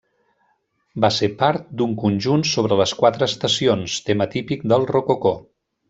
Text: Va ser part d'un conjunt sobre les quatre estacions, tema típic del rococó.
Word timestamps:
Va 1.03 1.11
ser 1.17 1.29
part 1.41 1.67
d'un 1.81 1.93
conjunt 2.05 2.45
sobre 2.53 2.79
les 2.81 2.95
quatre 3.03 3.29
estacions, 3.33 3.99
tema 4.11 4.29
típic 4.37 4.67
del 4.73 4.93
rococó. 4.95 5.37